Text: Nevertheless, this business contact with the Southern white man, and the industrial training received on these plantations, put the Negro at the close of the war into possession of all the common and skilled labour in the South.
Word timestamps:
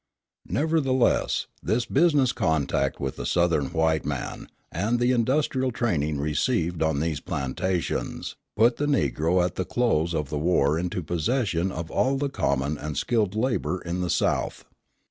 Nevertheless, 0.49 1.45
this 1.61 1.85
business 1.85 2.31
contact 2.31 2.99
with 2.99 3.17
the 3.17 3.25
Southern 3.27 3.67
white 3.67 4.03
man, 4.03 4.47
and 4.71 4.97
the 4.99 5.11
industrial 5.11 5.69
training 5.71 6.17
received 6.17 6.81
on 6.81 6.99
these 6.99 7.19
plantations, 7.19 8.35
put 8.57 8.77
the 8.77 8.87
Negro 8.87 9.45
at 9.45 9.57
the 9.57 9.63
close 9.63 10.15
of 10.15 10.29
the 10.31 10.39
war 10.39 10.79
into 10.79 11.03
possession 11.03 11.71
of 11.71 11.91
all 11.91 12.17
the 12.17 12.29
common 12.29 12.79
and 12.79 12.97
skilled 12.97 13.35
labour 13.35 13.79
in 13.79 14.01
the 14.01 14.09
South. 14.09 14.65